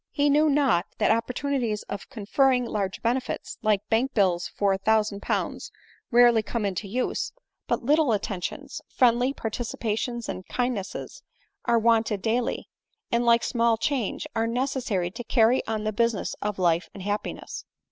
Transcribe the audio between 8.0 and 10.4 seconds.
attentions, friendly participations